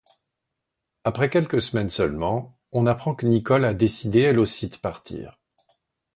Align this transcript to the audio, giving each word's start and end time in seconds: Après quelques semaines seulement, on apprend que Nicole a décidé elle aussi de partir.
Après 1.03 1.29
quelques 1.29 1.61
semaines 1.61 1.91
seulement, 1.91 2.57
on 2.71 2.87
apprend 2.87 3.13
que 3.13 3.27
Nicole 3.27 3.63
a 3.65 3.75
décidé 3.75 4.21
elle 4.21 4.39
aussi 4.39 4.67
de 4.67 4.75
partir. 4.77 5.39